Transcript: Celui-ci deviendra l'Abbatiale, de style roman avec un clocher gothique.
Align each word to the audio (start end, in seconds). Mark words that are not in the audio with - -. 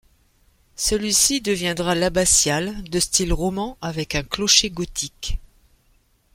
Celui-ci 0.77 1.41
deviendra 1.41 1.93
l'Abbatiale, 1.93 2.81
de 2.89 2.99
style 2.99 3.31
roman 3.31 3.77
avec 3.83 4.15
un 4.15 4.23
clocher 4.23 4.71
gothique. 4.71 5.37